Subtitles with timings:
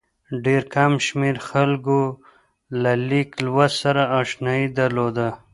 [0.45, 1.99] ډېر کم شمېر خلکو
[2.81, 5.27] له لیک لوست سره اشنايي درلوده.